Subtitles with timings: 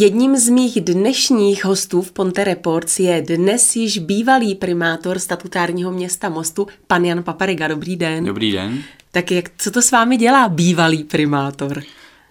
[0.00, 6.28] Jedním z mých dnešních hostů v Ponte Reports je dnes již bývalý primátor statutárního města
[6.28, 7.68] Mostu, pan Jan Papariga.
[7.68, 8.24] Dobrý den.
[8.24, 8.82] Dobrý den.
[9.12, 11.82] Tak jak, co to s vámi dělá bývalý primátor?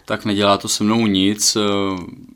[0.05, 1.57] Tak nedělá to se mnou nic,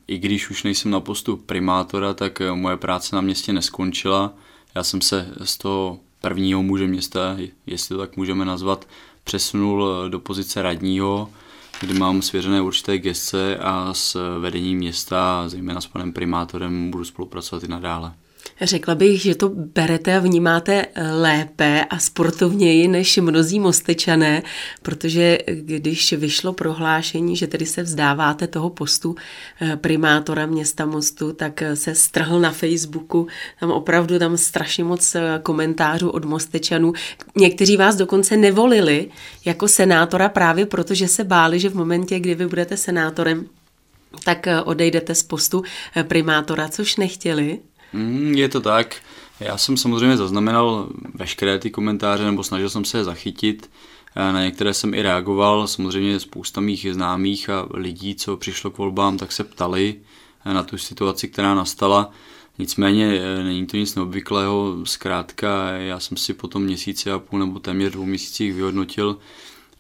[0.08, 4.34] i když už nejsem na postu primátora, tak moje práce na městě neskončila.
[4.76, 7.38] Já jsem se z toho prvního muže města,
[7.68, 8.88] jestli to tak můžeme nazvat,
[9.24, 11.30] přesunul do pozice radního,
[11.82, 17.64] kdy mám svěřené určité gestce a s vedením města, zejména s panem primátorem, budu spolupracovat
[17.64, 18.14] i nadále.
[18.62, 20.86] Řekla bych, že to berete a vnímáte
[21.22, 24.44] lépe a sportovněji než mnozí mostečané,
[24.82, 29.16] protože když vyšlo prohlášení, že tedy se vzdáváte toho postu
[29.62, 33.28] eh, primátora města Mostu, tak se strhl na Facebooku,
[33.60, 36.94] tam opravdu tam strašně moc eh, komentářů od mostečanů.
[37.36, 39.10] Někteří vás dokonce nevolili
[39.46, 43.46] jako senátora právě proto, že se báli, že v momentě, kdy vy budete senátorem,
[44.24, 45.64] tak eh, odejdete z postu
[46.08, 47.60] primátora, což nechtěli.
[47.94, 48.96] Mm, je to tak.
[49.40, 53.70] Já jsem samozřejmě zaznamenal veškeré ty komentáře, nebo snažil jsem se je zachytit.
[54.16, 59.18] Na některé jsem i reagoval, samozřejmě spousta mých známých a lidí, co přišlo k volbám,
[59.18, 59.96] tak se ptali
[60.46, 62.12] na tu situaci, která nastala.
[62.58, 67.40] Nicméně e, není to nic neobvyklého, zkrátka já jsem si po tom měsíci a půl
[67.40, 69.18] nebo téměř dvou měsících vyhodnotil,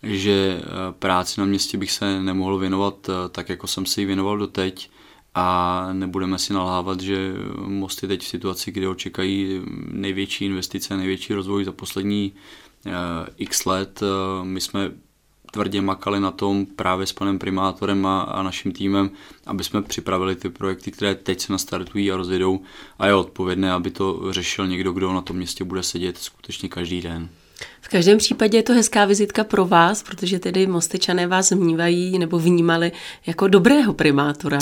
[0.04, 0.62] že
[1.00, 4.90] práci na městě bych se nemohl věnovat tak, jako jsem si ji věnoval doteď
[5.36, 7.34] a nebudeme si nalhávat, že
[7.66, 12.34] Most je teď v situaci, kde očekají největší investice, největší rozvoj za poslední
[12.86, 12.92] uh,
[13.38, 14.02] x let.
[14.02, 14.92] Uh, my jsme
[15.52, 19.12] tvrdě makali na tom právě s panem primátorem a, a naším týmem,
[19.46, 22.60] aby jsme připravili ty projekty, které teď se nastartují a rozjedou
[23.00, 27.02] a je odpovědné, aby to řešil někdo, kdo na tom městě bude sedět skutečně každý
[27.02, 27.30] den.
[27.82, 32.40] V každém případě je to hezká vizitka pro vás, protože tedy Mostečané vás vnímají nebo
[32.40, 32.92] vnímali
[33.26, 34.60] jako dobrého primátora.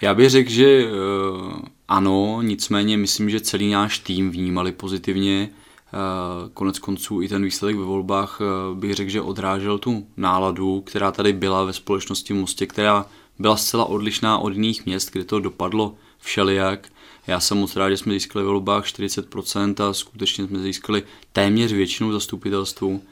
[0.00, 5.50] Já bych řekl, že uh, ano, nicméně myslím, že celý náš tým vnímali pozitivně.
[5.52, 10.80] Uh, konec konců i ten výsledek ve volbách uh, bych řekl, že odrážel tu náladu,
[10.80, 13.06] která tady byla ve společnosti Mostě, která
[13.38, 16.88] byla zcela odlišná od jiných měst, kde to dopadlo všelijak.
[17.26, 21.02] Já jsem moc rád, že jsme získali ve volbách 40% a skutečně jsme získali
[21.32, 23.02] téměř většinu zastupitelstvu.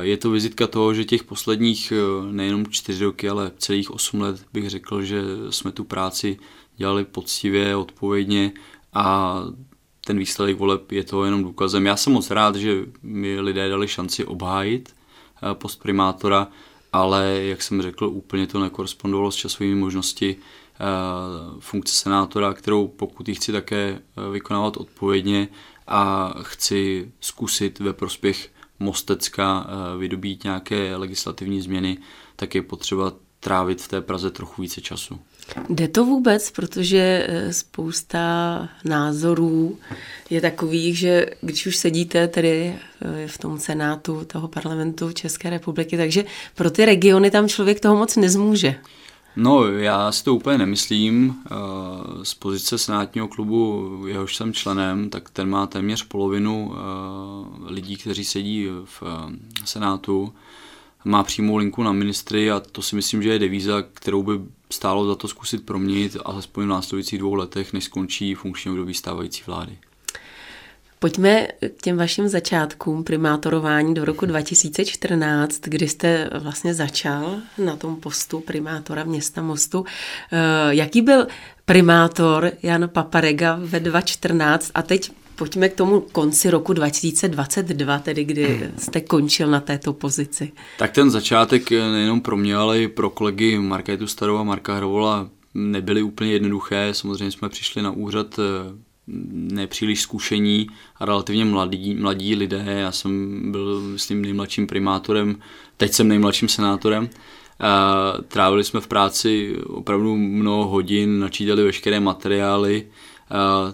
[0.00, 4.46] Je to vizitka toho, že těch posledních eh, nejenom čtyři roky, ale celých osm let
[4.52, 6.38] bych řekl, že jsme tu práci
[6.76, 8.52] dělali poctivě, odpovědně
[8.92, 9.36] a
[10.04, 11.86] ten výsledek voleb je to jenom důkazem.
[11.86, 14.94] Já jsem moc rád, že mi lidé dali šanci obhájit
[15.42, 16.48] eh, post primátora,
[16.92, 20.80] ale jak jsem řekl, úplně to nekorespondovalo s časovými možnosti eh,
[21.58, 25.48] funkce senátora, kterou pokud ji chci také vykonávat odpovědně
[25.86, 31.98] a chci zkusit ve prospěch Mostecka eh, vydobít nějaké legislativní změny,
[32.36, 35.20] tak je potřeba trávit v té Praze trochu více času.
[35.68, 39.78] Jde to vůbec, protože eh, spousta názorů
[40.30, 42.74] je takových, že když už sedíte tedy
[43.24, 46.24] eh, v tom senátu toho parlamentu České republiky, takže
[46.54, 48.74] pro ty regiony tam člověk toho moc nezmůže.
[49.36, 51.34] No, já si to úplně nemyslím.
[51.46, 57.96] Eh, z pozice senátního klubu, jehož jsem členem, tak ten má téměř polovinu eh, lidí,
[57.96, 60.32] kteří sedí v eh, senátu.
[61.04, 64.32] Má přímou linku na ministry a to si myslím, že je devíza, kterou by
[64.70, 69.42] stálo za to zkusit proměnit alespoň v následujících dvou letech, než skončí funkční období stávající
[69.46, 69.78] vlády.
[71.02, 77.96] Pojďme k těm vašim začátkům primátorování do roku 2014, kdy jste vlastně začal na tom
[77.96, 79.84] postu primátora města Mostu.
[80.32, 80.38] Eh,
[80.74, 81.26] jaký byl
[81.64, 88.70] primátor Jan Paparega ve 2014 a teď pojďme k tomu konci roku 2022, tedy kdy
[88.78, 90.52] jste končil na této pozici.
[90.78, 95.28] Tak ten začátek nejenom pro mě, ale i pro kolegy Markétu Starou a Marka Hrovola
[95.54, 96.88] nebyly úplně jednoduché.
[96.92, 98.89] Samozřejmě jsme přišli na úřad eh,
[99.32, 100.66] nepříliš zkušení
[100.96, 102.64] a relativně mladí, mladí lidé.
[102.66, 105.36] Já jsem byl, myslím, nejmladším primátorem,
[105.76, 107.10] teď jsem nejmladším senátorem.
[108.28, 112.86] Trávili jsme v práci opravdu mnoho hodin, načítali veškeré materiály.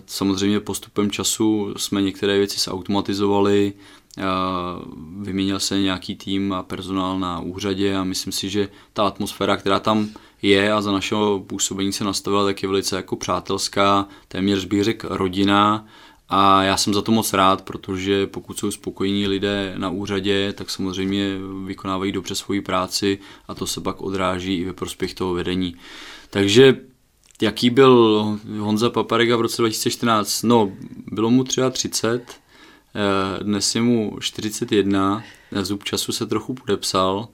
[0.07, 3.73] Samozřejmě postupem času jsme některé věci zautomatizovali,
[5.19, 9.81] vyměnil se nějaký tým a personál na úřadě a myslím si, že ta atmosféra, která
[9.81, 10.09] tam
[10.43, 15.09] je a za našeho působení se nastavila, tak je velice jako přátelská, téměř bych řekl
[15.11, 15.87] rodina
[16.29, 20.71] a já jsem za to moc rád, protože pokud jsou spokojení lidé na úřadě, tak
[20.71, 23.19] samozřejmě vykonávají dobře svoji práci
[23.49, 25.77] a to se pak odráží i ve prospěch toho vedení.
[26.31, 26.77] Takže
[27.43, 28.25] jaký byl
[28.59, 30.43] Honza Paparega v roce 2014?
[30.43, 30.73] No,
[31.13, 32.23] bylo mu třeba 30,
[32.95, 35.23] eh, dnes je mu 41,
[35.63, 37.29] zub času se trochu podepsal,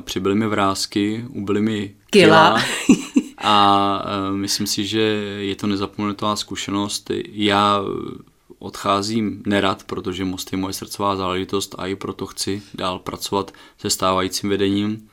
[0.00, 2.60] přibyly mi vrázky, ubyly mi kila.
[2.60, 2.62] kila
[3.46, 5.00] A myslím si, že
[5.38, 7.10] je to nezapomenutelná zkušenost.
[7.32, 7.80] Já
[8.58, 13.90] odcházím nerad, protože Most je moje srdcová záležitost a i proto chci dál pracovat se
[13.90, 15.08] stávajícím vedením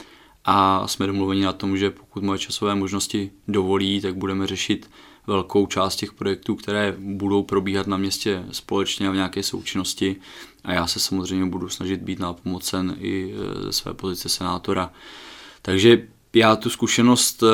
[0.45, 4.89] a jsme domluveni na tom, že pokud moje časové možnosti dovolí, tak budeme řešit
[5.27, 10.15] velkou část těch projektů, které budou probíhat na městě společně a v nějaké součinnosti
[10.63, 14.91] a já se samozřejmě budu snažit být nápomocen i e, ze své pozice senátora.
[15.61, 17.47] Takže já tu zkušenost e,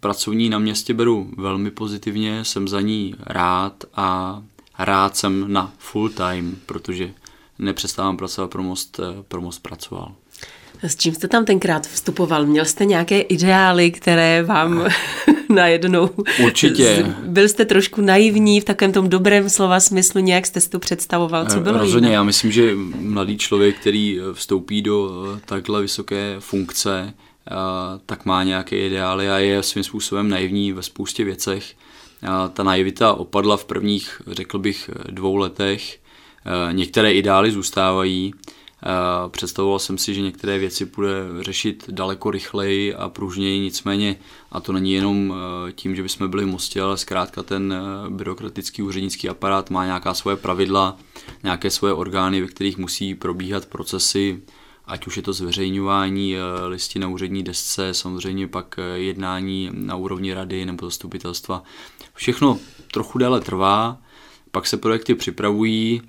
[0.00, 4.42] pracovní na městě beru velmi pozitivně, jsem za ní rád a
[4.78, 7.10] rád jsem na full time, protože
[7.58, 10.12] nepřestávám pracovat pro most, e, pro most pracoval.
[10.82, 12.46] S čím jste tam tenkrát vstupoval?
[12.46, 14.84] Měl jste nějaké ideály, které vám
[15.54, 16.10] najednou...
[16.44, 17.14] Určitě.
[17.22, 21.46] Byl jste trošku naivní v takovém tom dobrém slova smyslu, nějak jste si to představoval,
[21.46, 22.14] co bylo Rozhodně, jinak?
[22.14, 25.10] já myslím, že mladý člověk, který vstoupí do
[25.44, 27.14] takhle vysoké funkce,
[28.06, 31.74] tak má nějaké ideály a je svým způsobem naivní ve spoustě věcech.
[32.52, 35.98] Ta naivita opadla v prvních, řekl bych, dvou letech.
[36.72, 38.57] Některé ideály zůstávají, Eh,
[39.28, 44.16] představoval jsem si, že některé věci bude řešit daleko rychleji a pružněji, nicméně,
[44.52, 45.34] a to není jenom
[45.68, 49.84] eh, tím, že bychom byli v Mostě, ale zkrátka ten eh, byrokratický úřednický aparát má
[49.84, 50.96] nějaká svoje pravidla,
[51.42, 54.42] nějaké svoje orgány, ve kterých musí probíhat procesy,
[54.86, 56.36] ať už je to zveřejňování
[56.66, 61.62] listy na úřední desce, samozřejmě pak jednání na úrovni rady nebo zastupitelstva.
[62.14, 62.58] Všechno
[62.92, 63.98] trochu déle trvá,
[64.50, 66.02] pak se projekty připravují,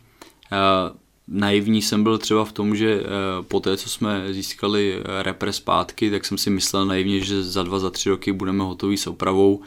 [1.29, 3.05] naivní jsem byl třeba v tom, že eh,
[3.47, 7.63] po té, co jsme získali eh, repre zpátky, tak jsem si myslel naivně, že za
[7.63, 9.61] dva, za tři roky budeme hotoví s opravou.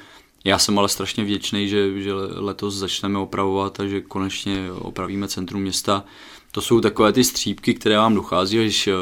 [0.44, 5.62] Já jsem ale strašně vděčný, že, že letos začneme opravovat a že konečně opravíme centrum
[5.62, 6.05] města.
[6.53, 8.93] To jsou takové ty střípky, které vám dochází až eh,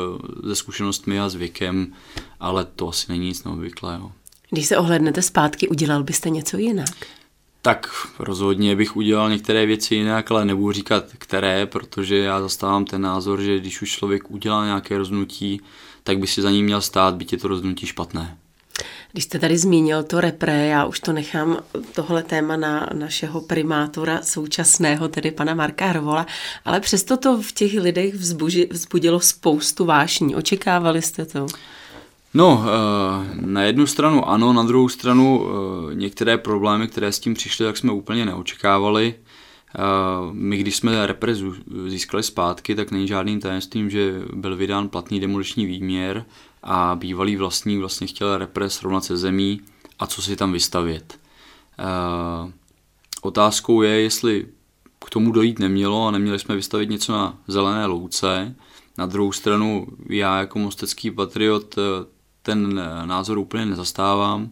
[0.43, 1.93] ze zkušenostmi a s věkem,
[2.41, 4.13] ale to asi není nic neobvyklého.
[4.51, 6.91] Když se ohlednete zpátky, udělal byste něco jinak?
[7.63, 13.03] Tak rozhodně bych udělal některé věci jinak, ale nebudu říkat které, protože já zastávám ten
[13.03, 15.61] názor, že když už člověk udělá nějaké rozhodnutí,
[16.03, 18.37] tak by si za ním měl stát, byť je to rozhodnutí špatné.
[19.13, 21.59] Když jste tady zmínil to repre, já už to nechám
[21.95, 26.27] tohle téma na našeho primátora současného, tedy pana Marka Hrvola,
[26.65, 30.35] ale přesto to v těch lidech vzbuži, vzbudilo spoustu vášní.
[30.37, 31.47] Očekávali jste to?
[32.35, 37.35] No, eh, na jednu stranu ano, na druhou stranu eh, některé problémy, které s tím
[37.35, 39.15] přišly, tak jsme úplně neočekávali.
[39.15, 39.81] Eh,
[40.33, 41.35] my, když jsme repre
[41.87, 46.25] získali zpátky, tak není žádným tajemstvím, že byl vydán platný demoliční výměr
[46.63, 49.61] a bývalý vlastník vlastně chtěl repre srovnat se zemí
[49.99, 51.19] a co si tam vystavět.
[53.23, 54.47] Otázkou je, jestli
[55.07, 58.57] k tomu dojít nemělo a neměli jsme vystavit něco na zelené louce.
[58.99, 61.77] Na druhou stranu já jako mostecký patriot
[62.51, 64.51] ten eh, názor úplně nezastávám.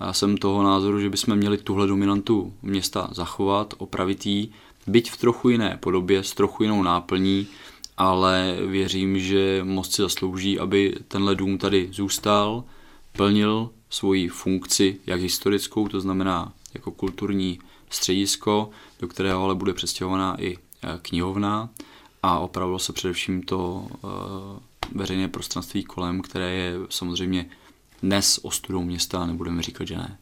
[0.00, 4.48] Já jsem toho názoru, že bychom měli tuhle dominantu města zachovat, opravit ji,
[4.86, 7.46] byť v trochu jiné podobě, s trochu jinou náplní,
[7.96, 12.64] ale věřím, že most si zaslouží, aby tenhle dům tady zůstal,
[13.12, 17.58] plnil svoji funkci, jak historickou, to znamená jako kulturní
[17.90, 21.68] středisko, do kterého ale bude přestěhovaná i eh, knihovna
[22.22, 27.46] a opravilo se především to eh, veřejné prostranství kolem, které je samozřejmě
[28.02, 30.18] dnes ostudou města, nebudeme říkat, že ne.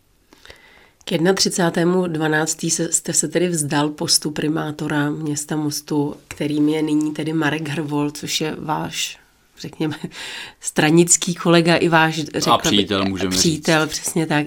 [1.05, 2.89] K 31.12.
[2.91, 8.41] jste se tedy vzdal postu primátora města Mostu, kterým je nyní tedy Marek Hrvol, což
[8.41, 9.19] je váš
[9.61, 9.97] řekněme,
[10.61, 13.93] stranický kolega i váš, řekl a přítel, můžeme přítel, říct.
[13.93, 14.47] přesně tak.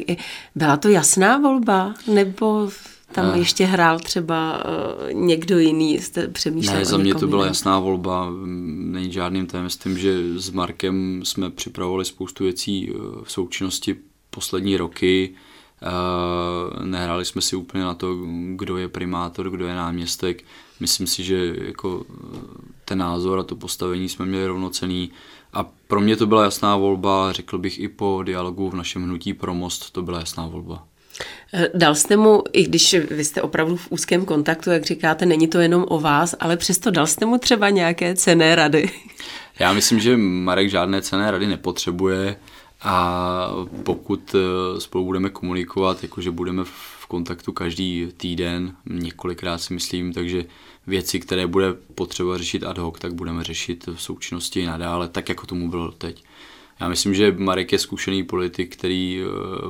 [0.56, 2.70] Byla to jasná volba, nebo
[3.12, 3.38] tam ne.
[3.38, 8.30] ještě hrál třeba uh, někdo jiný, jste přemýšlel Ne, za mě to byla jasná volba,
[8.66, 13.96] není žádným tajemstvím, že s Markem jsme připravovali spoustu věcí eh, v součinnosti
[14.30, 15.34] poslední roky,
[15.82, 18.18] uh, nehráli jsme si úplně na to,
[18.56, 20.44] kdo je primátor, kdo je náměstek,
[20.80, 22.06] myslím si, že jako
[22.86, 25.12] ten názor a to postavení jsme měli rovnocený
[25.54, 29.34] a pro mě to byla jasná volba, řekl bych i po dialogu v našem hnutí
[29.34, 30.84] pro most, to byla jasná volba.
[31.54, 35.48] Eh, dal jste mu, i když vy jste opravdu v úzkém kontaktu, jak říkáte, není
[35.48, 38.90] to jenom o vás, ale přesto dal jste mu třeba nějaké cené rady?
[39.60, 42.36] Já myslím, že Marek žádné cené rady nepotřebuje
[42.82, 43.50] a
[43.84, 50.46] pokud eh, spolu budeme komunikovat, jakože budeme v kontaktu každý týden, několikrát si myslím, takže
[50.88, 55.46] věci, které bude potřeba řešit ad hoc, tak budeme řešit v součinnosti nadále, tak jako
[55.46, 56.24] tomu bylo teď.
[56.80, 59.26] Já myslím, že Marek je zkušený politik, který eh,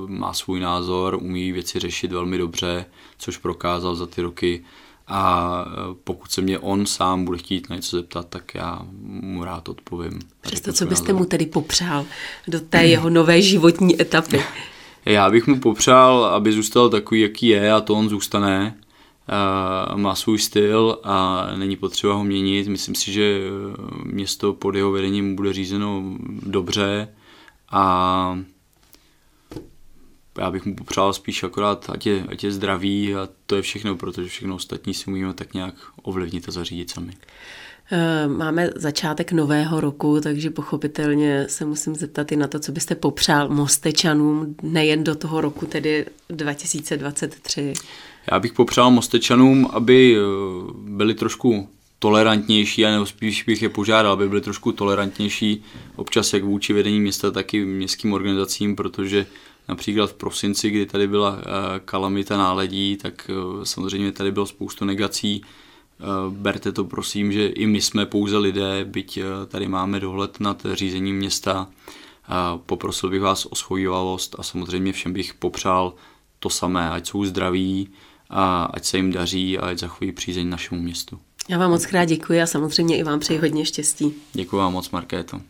[0.08, 2.86] má svůj názor, umí věci řešit velmi dobře,
[3.18, 4.64] což prokázal za ty roky.
[5.08, 9.44] A eh, pokud se mě on sám bude chtít na něco zeptat, tak já mu
[9.44, 10.20] rád odpovím.
[10.42, 11.22] Přesto, co byste názor.
[11.22, 12.06] mu tedy popřál
[12.48, 14.44] do té jeho nové životní etapy?
[15.06, 18.78] Já bych mu popřál, aby zůstal takový, jaký je a to on zůstane.
[19.96, 22.68] Má svůj styl a není potřeba ho měnit.
[22.68, 23.42] Myslím si, že
[24.04, 27.08] město pod jeho vedením bude řízeno dobře
[27.72, 28.40] a
[30.38, 33.96] já bych mu popřál spíš akorát, ať je, ať je zdravý a to je všechno,
[33.96, 37.14] protože všechno ostatní si umíme tak nějak ovlivnit a zařídit sami.
[37.92, 42.96] Eh, máme začátek nového roku, takže pochopitelně se musím zeptat i na to, co byste
[42.96, 47.74] popřál Mostečanům nejen do toho roku, tedy 2023.
[48.32, 50.20] Já bych popřál Mostečanům, aby eh,
[50.74, 51.70] byli trošku
[52.00, 55.64] tolerantnější, a nebo spíš bych je požádal, aby byli trošku tolerantnější
[55.96, 59.26] občas jak vůči vedení města, tak i městským organizacím, protože
[59.68, 63.32] například v prosinci, kdy tady byla eh, kalamita náledí, tak
[63.64, 65.42] samozřejmě tady bylo spoustu negací,
[66.30, 70.66] berte to prosím, že i my jsme pouze lidé, byť eh, tady máme dohled nad
[70.74, 71.68] řízením města.
[72.66, 75.94] Poprosil bych vás o schovývavost a samozřejmě všem bych popřál
[76.40, 77.90] to samé, ať jsou zdraví,
[78.30, 81.20] a ať se jim daří a ať zachoví přízeň našemu městu.
[81.50, 84.14] Já vám moc krát děkuji a samozřejmě i vám přeji hodně štěstí.
[84.34, 85.42] Děkuji vám moc, Markéto.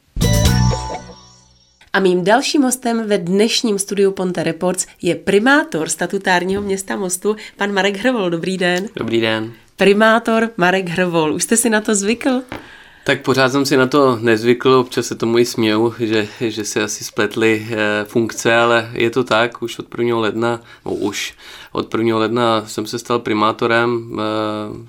[1.93, 7.73] A mým dalším hostem ve dnešním studiu Ponte Reports je primátor statutárního města Mostu, pan
[7.73, 8.29] Marek Hrvol.
[8.29, 8.87] Dobrý den.
[8.95, 11.33] Dobrý den primátor Marek Hrvol.
[11.33, 12.41] Už jste si na to zvykl?
[13.03, 16.83] Tak pořád jsem si na to nezvykl, občas se tomu i směju, že, že se
[16.83, 20.19] asi spletly e, funkce, ale je to tak, už od 1.
[20.19, 21.33] ledna, no už
[21.71, 22.17] od 1.
[22.17, 24.19] ledna jsem se stal primátorem,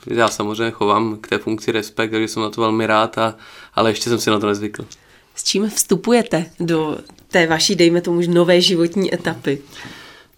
[0.09, 3.35] e, já samozřejmě chovám k té funkci respekt, takže jsem na to velmi rád, a,
[3.75, 4.87] ale ještě jsem si na to nezvykl.
[5.35, 9.63] S čím vstupujete do té vaší, dejme tomu, nové životní etapy?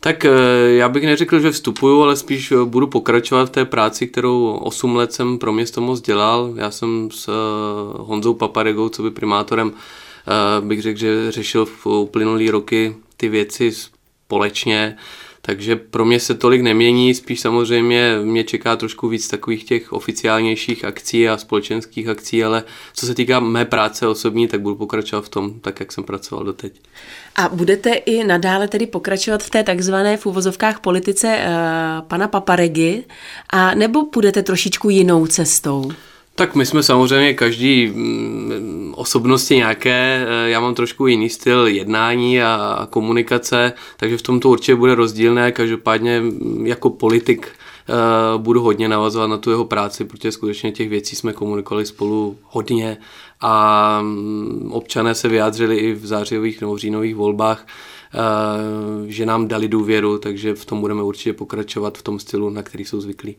[0.05, 0.31] Tak eh,
[0.69, 4.97] já bych neřekl, že vstupuju, ale spíš eh, budu pokračovat v té práci, kterou 8
[4.97, 6.53] let jsem pro město Most dělal.
[6.57, 7.33] Já jsem s eh,
[7.99, 9.73] Honzou Paparegou, co by primátorem,
[10.61, 14.97] bych řekl, že řešil v uplynulý roky ty věci společně.
[15.45, 20.85] Takže pro mě se tolik nemění, spíš samozřejmě mě čeká trošku víc takových těch oficiálnějších
[20.85, 25.29] akcí a společenských akcí, ale co se týká mé práce osobní, tak budu pokračovat v
[25.29, 26.81] tom, tak jak jsem pracoval doteď.
[27.37, 33.05] A budete i nadále tedy pokračovat v té takzvané v uvozovkách politice uh, pana Paparegy,
[33.51, 35.93] a nebo budete trošičku jinou cestou?
[36.35, 42.43] Tak my jsme samozřejmě každý mm, osobnosti nějaké, eh, já mám trošku jiný styl jednání
[42.43, 47.93] a komunikace, takže v tom to určitě bude rozdílné, každopádně mm, jako politik eh,
[48.39, 52.97] budu hodně navazovat na tu jeho práci, protože skutečně těch věcí jsme komunikovali spolu hodně
[53.41, 57.67] a mm, občané se vyjádřili i v zářijových nebo říjnových volbách,
[59.07, 62.85] že nám dali důvěru, takže v tom budeme určitě pokračovat v tom stylu, na který
[62.85, 63.37] jsou zvyklí.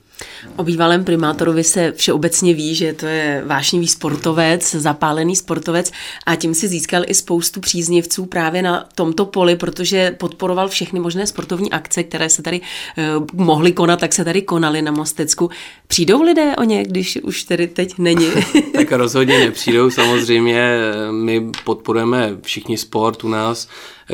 [0.56, 5.92] O bývalém primátorovi se všeobecně ví, že to je vášnivý sportovec, zapálený sportovec
[6.26, 11.28] a tím si získal i spoustu příznivců právě na tomto poli, protože podporoval všechny možné
[11.28, 15.50] sportovní akce, které se tady uh, mohly konat, tak se tady konaly na Mostecku.
[15.88, 18.28] Přijdou lidé o ně, když už tedy teď není?
[18.74, 20.78] tak rozhodně nepřijdou, samozřejmě
[21.12, 23.68] my podporujeme všichni sport u nás,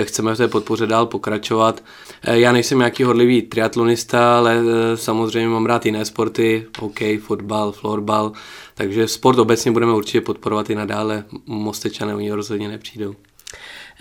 [0.05, 1.83] chceme v té podpoře dál pokračovat.
[2.23, 7.71] Eh, já nejsem nějaký hodlivý triatlonista, ale eh, samozřejmě mám rád jiné sporty, hokej, fotbal,
[7.71, 8.31] florbal,
[8.75, 11.23] takže sport obecně budeme určitě podporovat i nadále.
[11.45, 13.15] Mostečané oni rozhodně nepřijdou.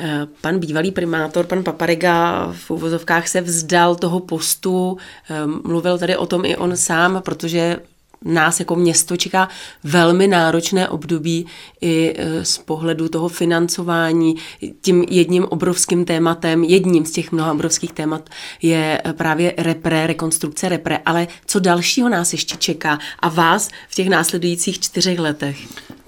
[0.00, 4.96] Eh, pan bývalý primátor, pan Paparega v uvozovkách se vzdal toho postu,
[5.64, 7.76] mluvil tady o tom i on sám, protože
[8.24, 9.48] nás jako město čeká
[9.84, 11.46] velmi náročné období
[11.80, 14.36] i e, z pohledu toho financování.
[14.80, 18.30] Tím jedním obrovským tématem, jedním z těch mnoha obrovských témat
[18.62, 20.98] je e, právě repre, rekonstrukce repre.
[21.06, 25.58] Ale co dalšího nás ještě čeká a vás v těch následujících čtyřech letech?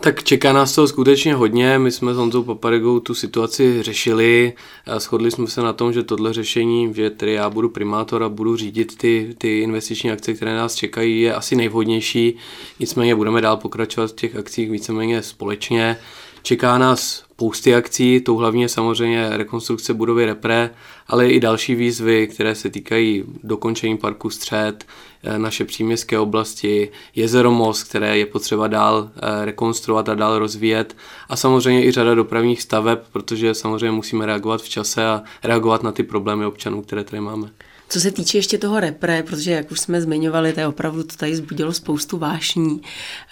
[0.02, 1.78] Tak čeká nás to skutečně hodně.
[1.78, 4.52] My jsme s Honzou Paparigou tu situaci řešili
[4.86, 8.28] a shodli jsme se na tom, že tohle řešení, že tedy já budu primátor a
[8.28, 12.36] budu řídit ty, ty investiční akce, které nás čekají, je asi nejvhodnější.
[12.78, 15.96] Nicméně budeme dál pokračovat v těch akcích víceméně společně.
[16.42, 20.70] Čeká nás spousty akcí, tou hlavně samozřejmě rekonstrukce budovy Repre,
[21.06, 24.84] ale i další výzvy, které se týkají dokončení parku Střed,
[25.22, 30.96] eh, naše příměstské oblasti, jezero Most, které je potřeba dál eh, rekonstruovat a dál rozvíjet
[31.28, 35.92] a samozřejmě i řada dopravních staveb, protože samozřejmě musíme reagovat v čase a reagovat na
[35.92, 37.50] ty problémy občanů, které tady máme.
[37.88, 41.16] Co se týče ještě toho repre, protože jak už jsme zmiňovali, to je opravdu to
[41.16, 42.80] tady zbudilo spoustu vášní.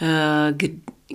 [0.03, 0.55] Eh,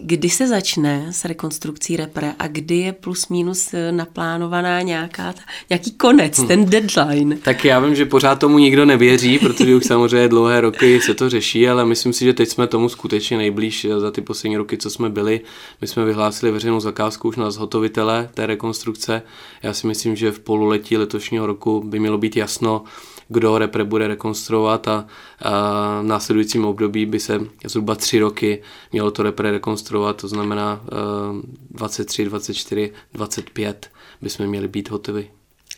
[0.02, 5.34] kdy se začne s rekonstrukcí repre a kdy je plus minus eh, naplánovaná nějaká,
[5.70, 6.48] nějaký konec, hmm.
[6.48, 7.38] ten deadline?
[7.38, 11.30] Tak já vím, že pořád tomu nikdo nevěří, protože už samozřejmě dlouhé roky se to
[11.30, 14.90] řeší, ale myslím si, že teď jsme tomu skutečně nejblíž za ty poslední roky, co
[14.90, 15.42] jsme byli.
[15.82, 19.22] My jsme vyhlásili veřejnou zakázku už na zhotovitele té rekonstrukce.
[19.64, 22.84] Já si myslím, že v pololetí letošního roku by mělo být jasno,
[23.34, 25.08] kdo repre bude rekonstruovat a,
[25.42, 25.52] a
[26.02, 28.62] v následujícím období by se zhruba tři roky
[28.92, 30.82] mělo to repre rekonstruovat, to znamená
[31.72, 35.30] 23, 24, 25 bychom měli být hotovi.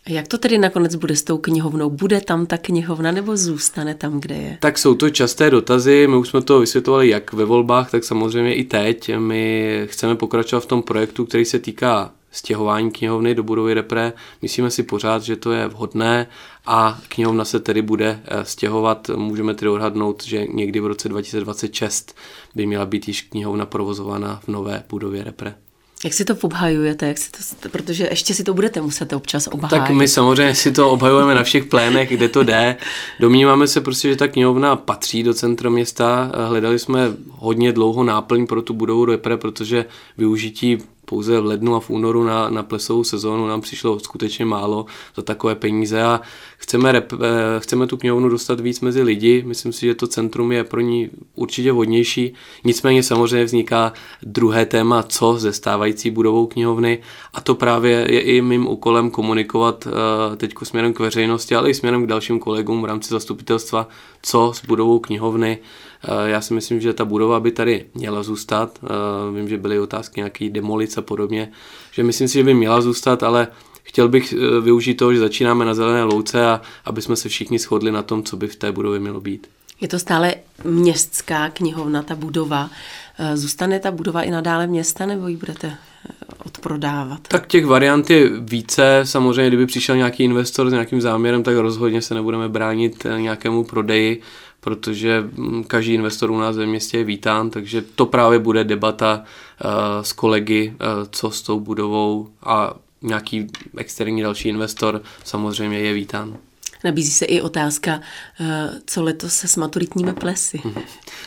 [0.08, 1.90] A jak to tedy nakonec bude s tou knihovnou?
[1.90, 4.58] Bude tam ta knihovna nebo zůstane tam, kde je?
[4.62, 8.56] Tak jsou to časté dotazy, my už jsme to vysvětlovali jak ve volbách, tak samozřejmě
[8.56, 9.12] i teď.
[9.18, 14.14] My chceme pokračovat v tom projektu, který se týká stěhování knihovny do budovy Repre.
[14.42, 16.28] Myslíme si pořád, že to je vhodné
[16.66, 19.10] a knihovna se tedy bude eh, stěhovat.
[19.16, 22.16] Můžeme tedy odhadnout, že někdy v roce 2026
[22.56, 25.56] by měla být již knihovna provozována v nové budově Repre.
[26.06, 27.08] Jak si to obhajujete?
[27.08, 29.70] Jak si to, protože ještě si to budete muset občas obhájit.
[29.70, 32.78] Tak my samozřejmě si to obhajujeme na všech plénech, kde to jde.
[33.20, 36.32] Domníváme se prostě, že ta knihovna patří do centra města.
[36.48, 39.86] Hledali jsme hodně dlouho náplň pro tu budovu Repre, protože
[40.18, 44.86] využití pouze v lednu a v únoru na, na plesovou sezónu nám přišlo skutečně málo
[45.16, 46.22] za takové peníze a
[46.58, 49.44] chceme, rep, eh, chceme tu knihovnu dostat víc mezi lidi.
[49.46, 52.34] Myslím si, že to centrum je pro ní určitě vhodnější.
[52.64, 53.94] Nicméně samozřejmě vzniká
[54.24, 57.00] druhé téma, co ze stávající budovou knihovny
[57.34, 61.74] a to právě je i mým úkolem komunikovat eh, teď směrem k veřejnosti, ale i
[61.74, 63.88] směrem k dalším kolegům v rámci zastupitelstva,
[64.22, 65.58] co s budovou knihovny.
[66.06, 68.80] Eh, já si myslím, že ta budova by tady měla zůstat.
[69.36, 71.52] Vím, že byly otázky nějaký demolice a podobně,
[71.92, 73.48] že myslím si, že by měla zůstat, ale
[73.96, 77.60] chtěl bych eh, využít toho, že začínáme na zelené louce a aby jsme se všichni
[77.60, 79.48] shodli na tom, co by v té budově mělo být.
[79.82, 82.70] Je to stále městská knihovna, ta budova.
[83.20, 85.78] Eh, zůstane ta budova i nadále města, nebo ji budete eh,
[86.46, 87.28] odprodávat?
[87.28, 89.02] Tak těch variant je více.
[89.04, 94.22] Samozřejmě, kdyby přišel nějaký investor s nějakým záměrem, tak rozhodně se nebudeme bránit nějakému prodeji,
[94.60, 99.24] protože hm, každý investor u nás ve městě je vítán, takže to právě bude debata
[100.02, 100.74] s kolegy,
[101.12, 103.48] co s tou budovou a nějaký
[103.78, 106.38] externí další investor samozřejmě je vítán.
[106.86, 108.02] Nabízí se i otázka,
[108.40, 110.62] eh, co letos se s maturitními plesy.
[110.66, 110.82] Mhm.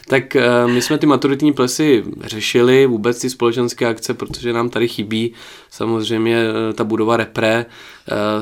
[0.08, 4.88] Tak eh, my jsme ty maturitní plesy řešili, vůbec ty společenské akce, protože nám tady
[4.88, 5.32] chybí
[5.70, 7.66] samozřejmě eh, ta budova Repre.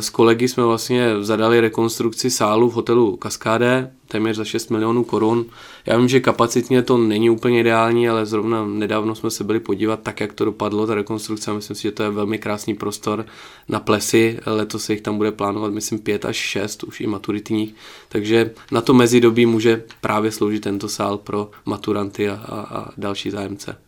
[0.01, 5.47] S kolegy jsme vlastně zadali rekonstrukci sálu v hotelu Kaskáde, téměř za 6 milionů korun.
[5.87, 10.01] Já vím, že kapacitně to není úplně ideální, ale zrovna nedávno jsme se byli podívat
[10.03, 11.53] tak, jak to dopadlo, ta rekonstrukce.
[11.53, 13.27] Myslím si, že to je velmi krásný prostor
[13.69, 14.39] na plesy.
[14.47, 17.75] Letos se jich tam bude plánovat, myslím, 5 až 6, už i maturitních.
[18.09, 23.31] Takže na to mezidobí může právě sloužit tento sál pro maturanty a, a, a další
[23.31, 23.86] zájemce.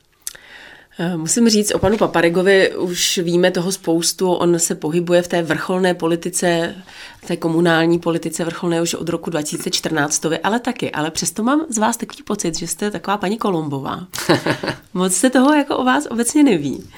[1.01, 5.43] Eh, musím říct, o panu Paparegovi už víme toho spoustu, on se pohybuje v té
[5.43, 6.75] vrcholné politice,
[7.23, 11.79] v té komunální politice vrcholné už od roku 2014, ale taky, ale přesto mám z
[11.79, 14.07] vás takový pocit, že jste taková paní Kolombová.
[14.95, 16.91] Moc se toho jako o vás obecně neví.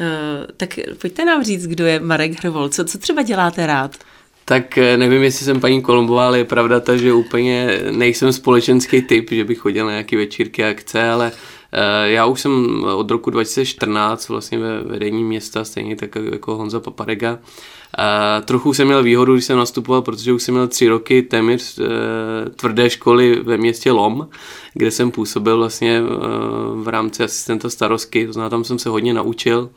[0.00, 3.96] Eh, tak pojďte nám říct, kdo je Marek Hrvol, co, co třeba děláte rád?
[4.44, 9.02] Tak eh, nevím, jestli jsem paní Kolombová, ale je pravda ta, že úplně nejsem společenský
[9.02, 11.32] typ, že bych chodil na nějaké večírky a akce, ale
[12.04, 17.38] já už jsem od roku 2014 vlastně ve vedení města, stejně tak jako Honza Paparega.
[17.98, 21.80] A trochu jsem měl výhodu, když jsem nastupoval, protože už jsem měl tři roky téměř
[22.56, 24.28] tvrdé školy ve městě Lom,
[24.74, 26.02] kde jsem působil vlastně
[26.74, 29.70] v rámci asistenta starostky, to znamená, tam jsem se hodně naučil.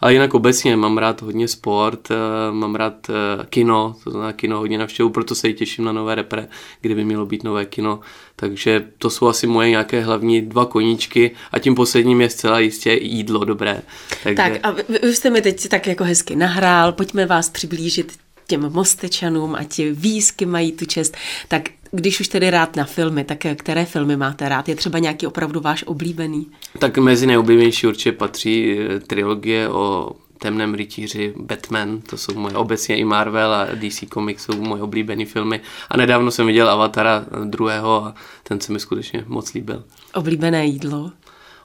[0.00, 2.08] Ale jinak obecně mám rád hodně sport,
[2.50, 3.10] mám rád
[3.50, 6.48] kino, to znamená kino hodně navštěvu, proto se i těším na nové repre,
[6.80, 8.00] kdyby mělo být nové kino
[8.40, 12.92] takže to jsou asi moje nějaké hlavní dva koníčky a tím posledním je zcela jistě
[12.92, 13.82] jídlo dobré.
[14.22, 14.36] Takže...
[14.36, 18.12] Tak a vy, vy jste mi teď tak jako hezky nahrál, pojďme vás přiblížit
[18.46, 21.16] těm mostečanům a ti výzky mají tu čest.
[21.48, 24.68] Tak když už tedy rád na filmy, tak které filmy máte rád?
[24.68, 26.46] Je třeba nějaký opravdu váš oblíbený?
[26.78, 32.96] Tak mezi nejoblíbenější určitě patří eh, trilogie o Temném rytíři, Batman, to jsou moje obecně
[32.96, 35.60] i Marvel a DC Comics jsou moje oblíbené filmy.
[35.90, 39.84] A nedávno jsem viděl Avatara druhého a ten se mi skutečně moc líbil.
[40.14, 41.12] Oblíbené jídlo?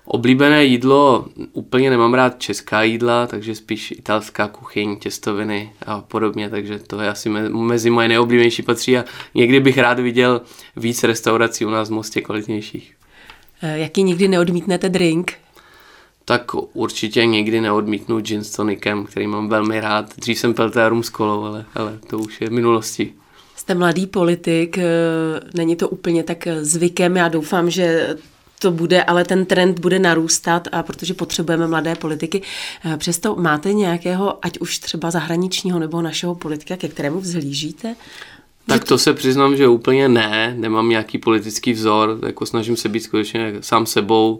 [0.05, 6.79] Oblíbené jídlo, úplně nemám rád česká jídla, takže spíš italská kuchyň, těstoviny a podobně, takže
[6.79, 10.41] to je asi mezi moje nejoblíbenější patří a někdy bych rád viděl
[10.75, 12.93] víc restaurací u nás v Mostě kvalitnějších.
[13.61, 15.33] Eh, jaký nikdy neodmítnete drink?
[16.25, 20.17] tak určitě nikdy neodmítnu gin s tonikem, který mám velmi rád.
[20.17, 23.13] Dřív jsem pil rum s kolou, ale, ale to už je v minulosti.
[23.55, 24.83] Jste mladý politik, eh,
[25.53, 28.15] není to úplně tak zvykem, já doufám, že
[28.63, 32.41] to bude, ale ten trend bude narůstat a protože potřebujeme mladé politiky.
[32.85, 37.95] Eh, přesto máte nějakého, ať už třeba zahraničního nebo našeho politika, ke kterému vzhlížíte?
[38.67, 42.99] Tak to se přiznám, že úplně ne, nemám nějaký politický vzor, jako snažím se být
[42.99, 44.39] skutečně sám sebou,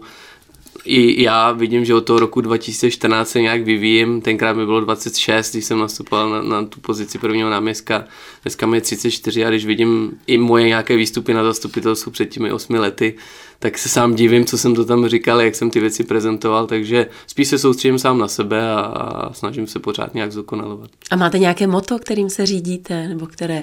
[0.84, 4.20] i já vidím, že od toho roku 2014 se nějak vyvíjím.
[4.20, 8.04] Tenkrát mi bylo 26, když jsem nastupoval na, na tu pozici prvního náměstka.
[8.42, 12.52] Dneska mi je 34 a když vidím i moje nějaké výstupy na zastupitelstvu před těmi
[12.52, 13.14] 8 lety,
[13.58, 17.06] tak se sám divím, co jsem to tam říkal, jak jsem ty věci prezentoval, takže
[17.26, 20.90] spíš se soustředím sám na sebe a, a snažím se pořád nějak zdokonalovat.
[21.10, 23.62] A máte nějaké moto, kterým se řídíte, nebo které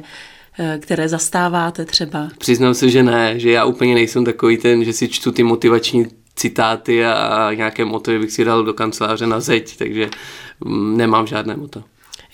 [0.60, 2.30] eh, které zastáváte třeba?
[2.38, 6.08] Přiznám se, že ne, že já úplně nejsem takový ten, že si čtu ty motivační
[6.36, 10.10] citáty a nějaké motivy bych si dal do kanceláře na zeď, takže
[10.66, 11.84] mm, nemám žádné moto.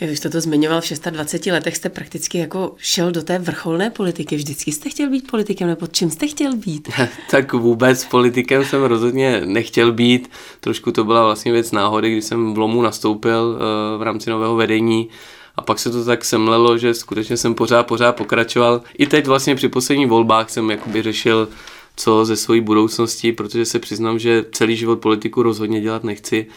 [0.02, 4.36] Vy jste to zmiňoval, v 26 letech jste prakticky jako šel do té vrcholné politiky.
[4.36, 6.90] Vždycky jste chtěl být politikem, nebo čím jste chtěl být?
[7.32, 10.30] tak vůbec politikem jsem rozhodně nechtěl být.
[10.60, 14.56] Trošku to byla vlastně věc náhody, když jsem v Lomu nastoupil eh, v rámci nového
[14.56, 15.10] vedení
[15.56, 18.82] a pak se to tak semlelo, že skutečně jsem pořád, pořád pokračoval.
[18.98, 21.50] I teď vlastně při posledních volbách jsem jakoby řešil
[21.96, 26.48] co ze svojí budoucnosti, protože se přiznám, že celý život politiku rozhodně dělat nechci.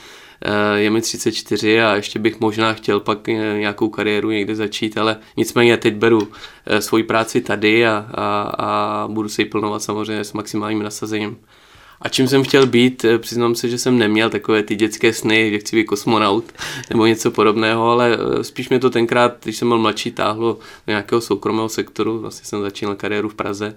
[0.45, 4.99] Eh, je mi 34 a ještě bych možná chtěl pak eh, nějakou kariéru někde začít,
[4.99, 6.29] ale nicméně teď beru
[6.67, 11.39] eh, svoji práci tady a, a, a budu se ji plnovat samozřejmě s maximálním nasazením.
[12.03, 15.59] A čím jsem chtěl být, přiznám se, že jsem neměl takové ty dětské sny, že
[15.59, 16.45] chci být kosmonaut
[16.91, 20.53] nebo něco podobného, ale spíš mě to tenkrát, když jsem byl mladší, táhlo
[20.87, 22.21] do nějakého soukromého sektoru.
[22.21, 23.77] Vlastně jsem začínal kariéru v Praze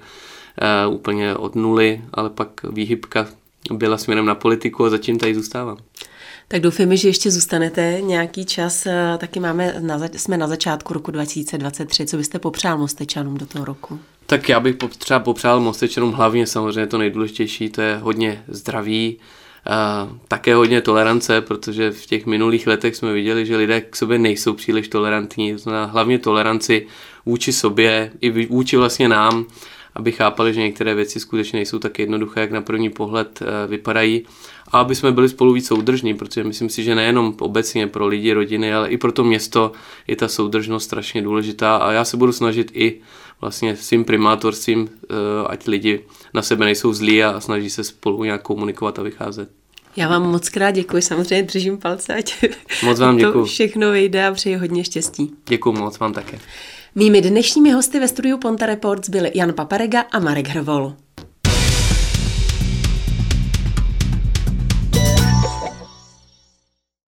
[0.90, 3.28] úplně od nuly, ale pak výhybka
[3.72, 5.78] byla směrem na politiku a zatím tady zůstávám.
[6.48, 8.86] Tak doufujeme, že ještě zůstanete nějaký čas.
[8.86, 12.06] Eh, taky máme, na, jsme na začátku roku 2023.
[12.06, 14.00] Co byste popřál Mostečanům do toho roku?
[14.26, 19.18] Tak já bych třeba popřál Mostečanům hlavně samozřejmě to nejdůležitější, to je hodně zdraví,
[19.68, 24.20] Uh, také hodně tolerance, protože v těch minulých letech jsme viděli, že lidé k sobě
[24.20, 26.88] nejsou příliš tolerantní, to znamená hlavně toleranci
[27.26, 29.46] vůči sobě i vůči vlastně nám
[29.96, 34.26] aby chápali, že některé věci skutečně nejsou tak jednoduché, jak na první pohled eh, vypadají
[34.74, 38.34] a aby jsme byli spolu víc soudržní, protože myslím si, že nejenom obecně pro lidi,
[38.34, 39.72] rodiny, ale i pro to město
[40.08, 43.00] je ta soudržnost strašně důležitá a já se budu snažit i
[43.42, 45.16] vlastně s tím primátorstvím, eh,
[45.48, 46.00] ať lidi
[46.34, 49.50] na sebe nejsou zlí a snaží se spolu nějak komunikovat a vycházet.
[49.96, 52.46] Já vám moc krát děkuji, samozřejmě držím palce, ať
[52.84, 53.34] moc vám děkuji.
[53.34, 55.32] to všechno vyjde a přeji hodně štěstí.
[55.48, 56.40] Děkuji moc vám také.
[56.96, 60.94] Mými dnešními hosty ve studiu Ponta Reports byli Jan Paparega a Marek Hrvol.